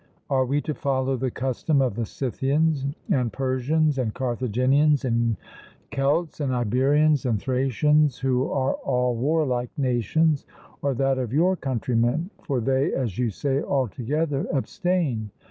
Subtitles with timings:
[0.31, 5.37] Are we to follow the custom of the Scythians, and Persians, and Carthaginians, and
[5.91, 10.47] Celts, and Iberians, and Thracians, who are all warlike nations,
[10.81, 15.29] or that of your countrymen, for they, as you say, altogether abstain?